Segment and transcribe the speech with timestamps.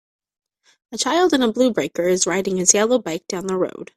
[0.91, 3.89] A child in a blue breaker is riding his yellow bike down the road.